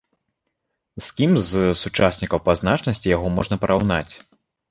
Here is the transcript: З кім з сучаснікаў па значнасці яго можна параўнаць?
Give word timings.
З 1.07 1.17
кім 1.17 1.31
з 1.49 1.75
сучаснікаў 1.83 2.43
па 2.47 2.57
значнасці 2.61 3.13
яго 3.15 3.27
можна 3.37 3.55
параўнаць? 3.67 4.09